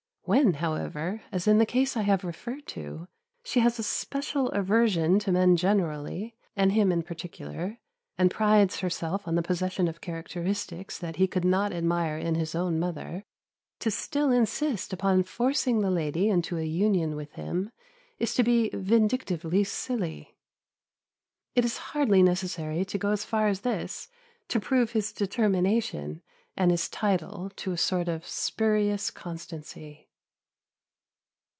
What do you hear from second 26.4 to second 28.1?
and his title to a sort